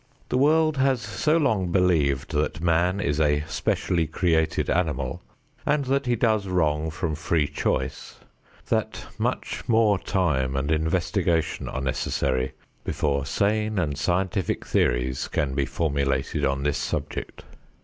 [0.29, 5.21] The world has so long believed that man is a specially created animal
[5.63, 8.15] and that he does wrong from free choice,
[8.69, 12.53] that much more time and investigation are necessary
[12.83, 17.43] before sane and scientific theories can be formulated on this subject.